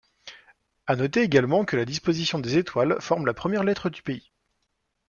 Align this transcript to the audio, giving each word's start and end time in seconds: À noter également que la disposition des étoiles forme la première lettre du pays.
À 0.87 0.95
noter 0.95 1.21
également 1.21 1.63
que 1.63 1.75
la 1.77 1.85
disposition 1.85 2.39
des 2.39 2.57
étoiles 2.57 2.99
forme 3.01 3.27
la 3.27 3.35
première 3.35 3.63
lettre 3.63 3.91
du 3.91 4.01
pays. 4.01 4.31